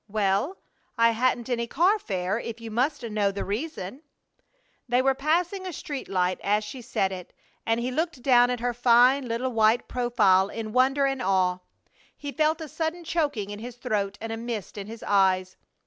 [0.07, 0.57] "Well,
[0.97, 4.01] I hadn't any car fare, if you must know the reason."
[4.89, 7.33] They were passing a street light as she said it,
[7.67, 11.59] and he looked down at her fine little white profile in wonder and awe.
[12.17, 15.55] He felt a sudden choking in his throat and a mist in his eyes.